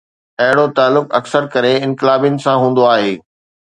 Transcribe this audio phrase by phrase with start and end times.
[0.43, 3.19] اهڙو تعلق اڪثر ڪري انقلابين سان هوندو آهي.